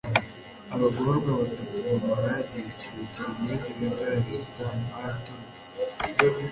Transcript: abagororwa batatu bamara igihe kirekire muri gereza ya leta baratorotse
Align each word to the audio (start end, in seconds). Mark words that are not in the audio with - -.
abagororwa 0.73 1.31
batatu 1.41 1.75
bamara 1.87 2.31
igihe 2.43 2.69
kirekire 2.79 3.27
muri 3.39 3.55
gereza 3.65 4.03
ya 4.13 4.19
leta 4.31 4.63
baratorotse 4.91 5.69